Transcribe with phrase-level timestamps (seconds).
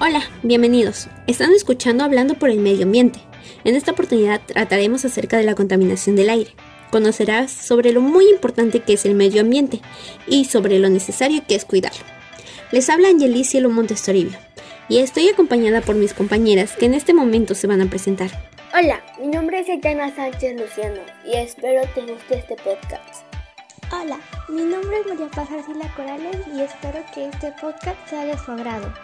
[0.00, 1.08] Hola, bienvenidos.
[1.26, 3.18] Están escuchando Hablando por el Medio Ambiente.
[3.64, 6.52] En esta oportunidad trataremos acerca de la contaminación del aire.
[6.92, 9.80] Conocerás sobre lo muy importante que es el medio ambiente
[10.28, 12.04] y sobre lo necesario que es cuidarlo.
[12.70, 14.38] Les habla Angelis Cielo Montestoribio
[14.88, 18.30] y estoy acompañada por mis compañeras que en este momento se van a presentar.
[18.72, 23.24] Hola, mi nombre es Aitana Sánchez Luciano y espero te guste este podcast.
[23.90, 28.38] Hola, mi nombre es María Paz Arcila Corales y espero que este podcast sea de
[28.38, 28.94] su agrado.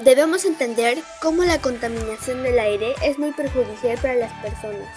[0.00, 4.88] Debemos entender cómo la contaminación del aire es muy perjudicial para las personas,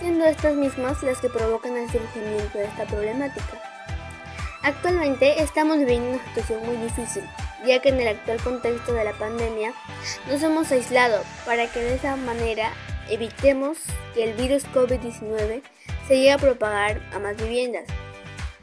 [0.00, 3.62] siendo estas mismas las que provocan el surgimiento de esta problemática.
[4.62, 7.22] Actualmente estamos viviendo una situación muy difícil,
[7.64, 9.72] ya que en el actual contexto de la pandemia
[10.28, 12.72] nos hemos aislado para que de esa manera
[13.08, 13.78] evitemos
[14.14, 15.62] que el virus COVID-19
[16.08, 17.84] se llegue a propagar a más viviendas.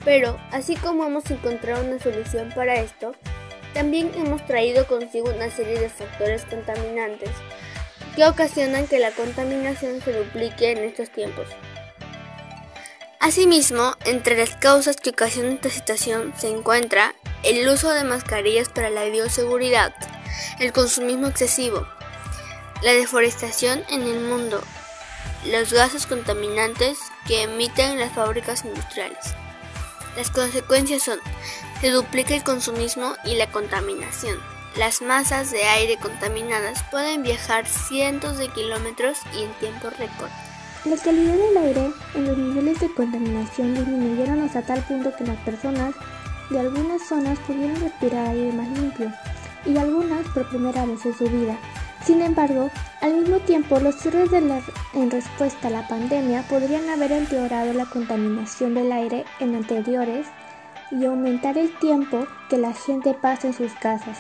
[0.04, 3.16] Pero, así como hemos encontrado una solución para esto,
[3.74, 7.30] también hemos traído consigo una serie de factores contaminantes
[8.16, 11.48] que ocasionan que la contaminación se duplique en estos tiempos.
[13.20, 18.90] Asimismo, entre las causas que ocasionan esta situación se encuentra el uso de mascarillas para
[18.90, 19.94] la bioseguridad,
[20.60, 21.88] el consumismo excesivo,
[22.82, 24.62] la deforestación en el mundo,
[25.46, 29.36] los gases contaminantes que emiten las fábricas industriales.
[30.16, 31.20] Las consecuencias son,
[31.80, 34.38] se duplica el consumismo y la contaminación.
[34.78, 40.30] Las masas de aire contaminadas pueden viajar cientos de kilómetros y en tiempo récord.
[40.86, 45.38] La calidad del aire en los niveles de contaminación disminuyeron hasta tal punto que las
[45.40, 45.94] personas
[46.50, 49.12] de algunas zonas pudieron respirar aire más limpio
[49.66, 51.58] y algunas por primera vez en su vida.
[52.06, 52.70] Sin embargo,
[53.02, 58.74] al mismo tiempo, los cierres en respuesta a la pandemia podrían haber empeorado la contaminación
[58.74, 60.26] del aire en anteriores
[60.90, 64.18] y aumentar el tiempo que la gente pasa en sus casas.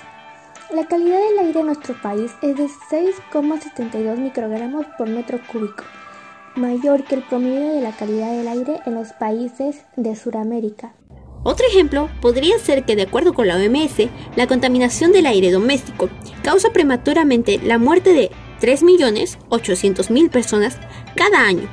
[0.71, 5.83] La calidad del aire en nuestro país es de 6,72 microgramos por metro cúbico,
[6.55, 10.93] mayor que el promedio de la calidad del aire en los países de Sudamérica.
[11.43, 16.09] Otro ejemplo podría ser que, de acuerdo con la OMS, la contaminación del aire doméstico
[16.43, 18.29] causa prematuramente la muerte de
[18.61, 20.77] 3.800.000 personas
[21.15, 21.67] cada año,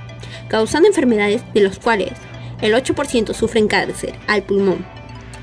[0.48, 2.12] causando enfermedades de las cuales
[2.62, 4.86] el 8% sufren cáncer al pulmón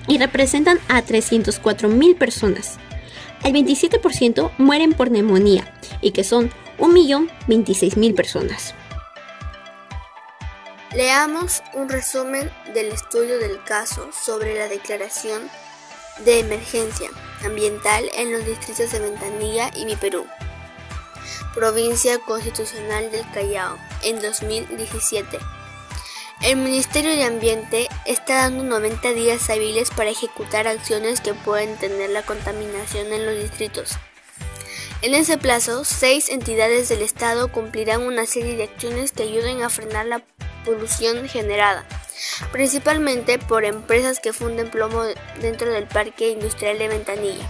[0.08, 2.78] y representan a 304.000 personas.
[3.44, 5.72] El 27% mueren por neumonía
[6.02, 6.50] y que son
[6.80, 8.74] 1.026.000 personas.
[10.96, 15.52] Leamos un resumen del estudio del caso sobre la declaración
[16.24, 17.10] de emergencia
[17.44, 20.26] ambiental en los distritos de Ventanilla y Mi Perú,
[21.54, 25.38] provincia constitucional del Callao, en 2017.
[26.44, 32.10] El Ministerio de Ambiente está dando 90 días hábiles para ejecutar acciones que pueden tener
[32.12, 33.98] la contaminación en los distritos.
[35.02, 39.70] En ese plazo, seis entidades del Estado cumplirán una serie de acciones que ayuden a
[39.70, 40.24] frenar la
[40.66, 41.86] polución generada,
[42.52, 45.04] principalmente por empresas que funden plomo
[45.40, 47.48] dentro del Parque Industrial de Ventanilla.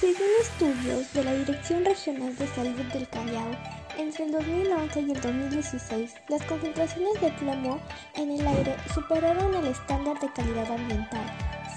[0.00, 3.50] Según estudios de la Dirección Regional de Salud del Callao,
[3.96, 7.80] entre el 2011 y el 2016, las concentraciones de plomo
[8.14, 11.24] en el aire superaron el estándar de calidad ambiental,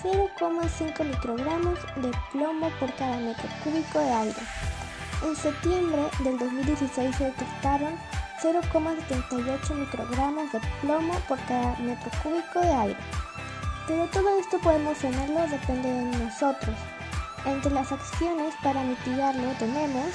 [0.01, 4.41] 0,5 microgramos de plomo por cada metro cúbico de aire.
[5.23, 7.97] En septiembre del 2016 se detectaron
[8.41, 12.97] 0,78 microgramos de plomo por cada metro cúbico de aire.
[13.87, 16.75] Pero todo esto podemos frenarlo depende de nosotros.
[17.45, 20.13] Entre las acciones para mitigarlo tenemos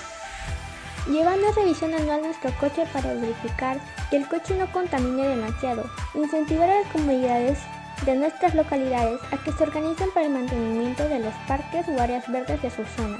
[1.08, 3.78] llevar una revisión anual nuestro coche para verificar
[4.10, 7.58] que el coche no contamine demasiado, incentivar a las comunidades
[8.04, 12.30] de nuestras localidades a que se organicen para el mantenimiento de los parques o áreas
[12.30, 13.18] verdes de su zona.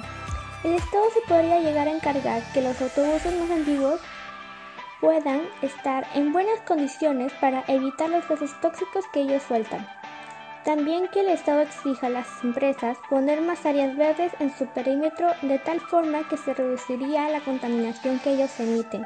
[0.65, 4.01] El Estado se podría llegar a encargar que los autobuses más antiguos
[5.03, 9.85] puedan estar en buenas condiciones para evitar los gases tóxicos que ellos sueltan.
[10.65, 15.27] También que el Estado exija a las empresas poner más áreas verdes en su perímetro
[15.43, 19.05] de tal forma que se reduciría la contaminación que ellos emiten.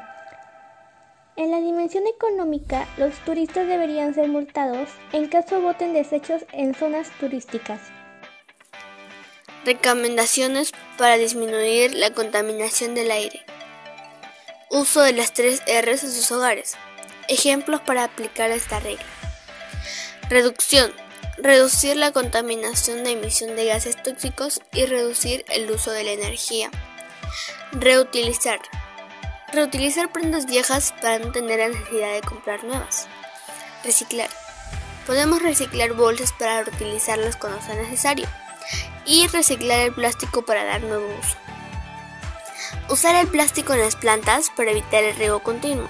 [1.35, 7.09] En la dimensión económica, los turistas deberían ser multados en caso boten desechos en zonas
[7.19, 7.81] turísticas.
[9.65, 13.56] Recomendaciones para disminuir la contaminación del aire.
[14.69, 16.75] Uso de las tres R's en sus hogares.
[17.29, 19.05] Ejemplos para aplicar esta regla.
[20.29, 20.93] Reducción.
[21.37, 26.69] Reducir la contaminación de emisión de gases tóxicos y reducir el uso de la energía.
[27.71, 28.59] Reutilizar.
[29.53, 33.07] Reutilizar prendas viejas para no tener la necesidad de comprar nuevas.
[33.85, 34.29] Reciclar.
[35.05, 38.27] Podemos reciclar bolsas para reutilizarlas cuando sea necesario
[39.05, 41.37] y reciclar el plástico para dar nuevo uso.
[42.89, 45.89] Usar el plástico en las plantas para evitar el riego continuo.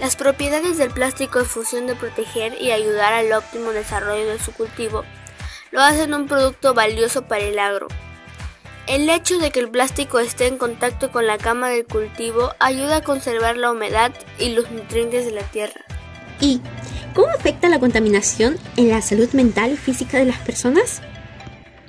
[0.00, 4.52] Las propiedades del plástico en función de proteger y ayudar al óptimo desarrollo de su
[4.52, 5.04] cultivo
[5.70, 7.88] lo hacen un producto valioso para el agro.
[8.86, 12.96] El hecho de que el plástico esté en contacto con la cama del cultivo ayuda
[12.96, 15.80] a conservar la humedad y los nutrientes de la tierra.
[16.38, 16.60] ¿Y
[17.14, 21.00] cómo afecta la contaminación en la salud mental y física de las personas?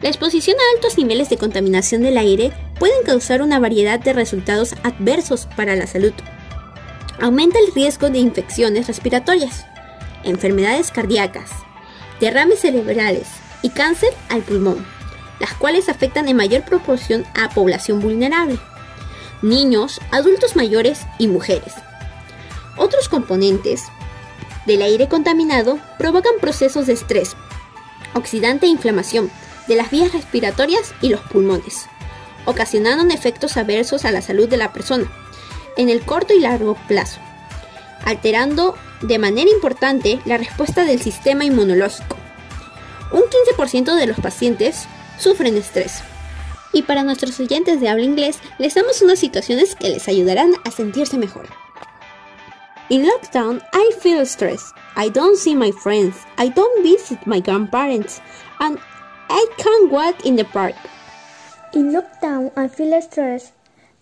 [0.02, 4.76] La exposición a altos niveles de contaminación del aire pueden causar una variedad de resultados
[4.84, 6.14] adversos para la salud.
[7.20, 9.66] Aumenta el riesgo de infecciones respiratorias,
[10.24, 11.52] enfermedades cardíacas,
[12.20, 13.28] derrames cerebrales
[13.62, 14.86] y cáncer al pulmón
[15.40, 18.58] las cuales afectan en mayor proporción a población vulnerable,
[19.42, 21.74] niños, adultos mayores y mujeres.
[22.78, 23.84] Otros componentes
[24.66, 27.36] del aire contaminado provocan procesos de estrés,
[28.14, 29.30] oxidante e inflamación
[29.68, 31.88] de las vías respiratorias y los pulmones,
[32.46, 35.12] ocasionando efectos adversos a la salud de la persona
[35.78, 37.20] en el corto y largo plazo,
[38.06, 42.18] alterando de manera importante la respuesta del sistema inmunológico.
[43.12, 43.24] Un
[43.58, 44.88] 15% de los pacientes
[45.20, 46.02] sufren estrés.
[46.74, 50.72] Y para nuestros oyentes de habla inglés, les damos unas situaciones que les ayudarán a
[50.72, 51.48] sentirse mejor.
[52.90, 54.76] In lockdown, I feel stressed.
[54.96, 56.18] I don't see my friends.
[56.38, 58.22] I don't visit my grandparents.
[58.60, 58.78] And
[59.30, 60.76] I can't walk in the park.
[61.74, 63.54] In lockdown, I feel stressed.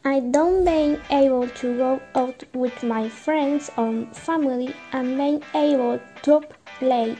[0.05, 5.99] I don't being able to go out with my friends or family and being able
[6.23, 6.41] to
[6.77, 7.17] play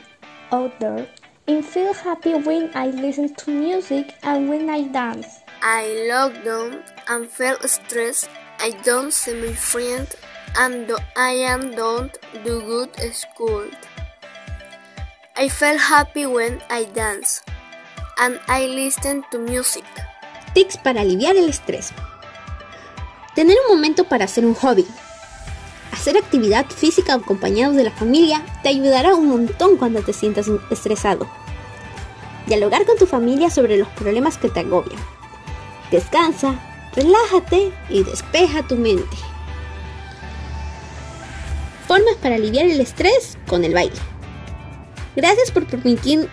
[0.52, 1.08] outdoors.
[1.48, 5.40] I feel happy when I listen to music and when I dance.
[5.62, 8.28] I locked down and felt stressed.
[8.60, 10.06] I don't see my friend
[10.58, 13.66] and I am don't do good at school.
[15.36, 17.42] I felt happy when I dance
[18.18, 19.84] and I listen to music.
[20.54, 21.92] Tips para aliviar el estrés.
[23.34, 24.86] Tener un momento para hacer un hobby,
[25.94, 31.28] Hacer actividad física acompañados de la familia te ayudará un montón cuando te sientas estresado.
[32.48, 35.00] Dialogar con tu familia sobre los problemas que te agobian.
[35.92, 36.58] Descansa,
[36.96, 39.16] relájate y despeja tu mente.
[41.86, 43.96] Formas para aliviar el estrés con el baile.
[45.14, 46.28] Gracias por permitir...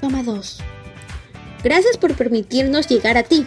[0.00, 0.58] Toma dos.
[1.66, 3.44] Gracias por permitirnos llegar a ti.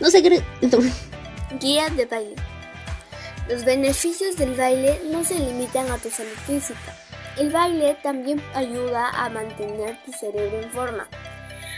[0.00, 0.22] No sé...
[1.60, 2.36] Guía de baile.
[3.50, 6.96] Los beneficios del baile no se limitan a tu salud física.
[7.36, 11.06] El baile también ayuda a mantener tu cerebro en forma.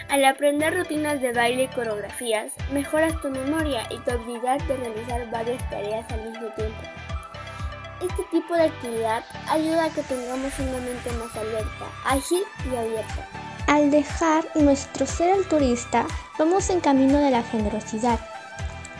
[0.08, 5.28] Al aprender rutinas de baile y coreografías, mejoras tu memoria y tu habilidad de realizar
[5.32, 6.80] varias tareas al mismo tiempo.
[8.08, 13.45] Este tipo de actividad ayuda a que tengamos una mente más alerta, ágil y abierta.
[13.66, 16.06] Al dejar nuestro ser altruista,
[16.38, 18.20] vamos en camino de la generosidad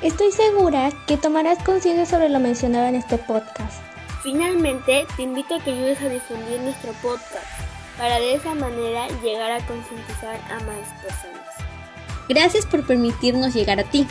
[0.03, 3.81] Estoy segura que tomarás conciencia sobre lo mencionado en este podcast.
[4.23, 7.47] Finalmente, te invito a que ayudes a difundir nuestro podcast
[7.97, 11.49] para de esa manera llegar a concientizar a más personas.
[12.29, 14.07] Gracias por permitirnos llegar a ti.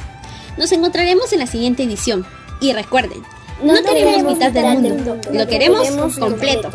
[0.57, 2.25] Nos encontraremos en la siguiente edición.
[2.59, 3.21] Y recuerden,
[3.61, 6.71] no, queremos mitad del mundo, lo, queremos, completo.